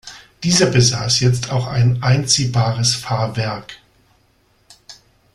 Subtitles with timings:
[0.41, 3.77] Dieser besaß jetzt auch ein einziehbares Fahrwerk.